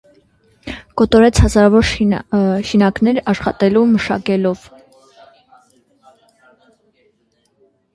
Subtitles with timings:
[1.01, 1.85] Կոտրեց հազարաւոր
[2.69, 4.67] շինականներ, աշխատաւոր մշակներ։